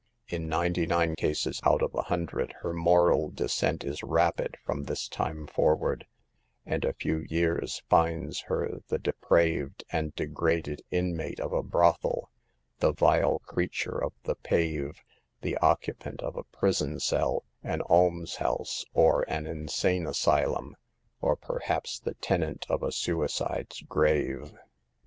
In 0.27 0.47
ninety 0.47 0.87
nine 0.87 1.13
cases 1.15 1.59
out 1.63 1.83
of 1.83 1.93
a 1.93 2.01
hundred 2.01 2.53
her 2.63 2.73
moral 2.73 3.29
descent 3.29 3.83
is 3.83 4.01
rapid 4.01 4.57
from 4.65 4.85
this 4.85 5.07
time 5.07 5.45
forward, 5.45 6.07
and 6.65 6.83
a 6.83 6.93
few 6.95 7.19
years 7.29 7.83
finds 7.87 8.41
her 8.47 8.79
the 8.87 8.97
de 8.97 9.13
praved 9.13 9.83
and 9.91 10.11
degraded 10.15 10.81
inmate 10.89 11.39
of 11.39 11.53
a 11.53 11.61
brothel, 11.61 12.31
the 12.79 12.93
vile 12.93 13.37
creature 13.45 14.03
of 14.03 14.13
the 14.23 14.33
pave, 14.33 15.03
the 15.41 15.55
occupant 15.59 16.23
of 16.23 16.35
a 16.35 16.45
prison 16.45 16.99
cell, 16.99 17.43
an 17.61 17.81
almshouse 17.81 18.83
or 18.95 19.21
an 19.27 19.45
insane 19.45 20.07
asylum, 20.07 20.75
or 21.21 21.35
perhaps 21.35 21.99
the 21.99 22.15
tenant 22.15 22.65
of 22.69 22.81
a 22.81 22.91
suicide's 22.91 23.83
grave. 23.83 24.51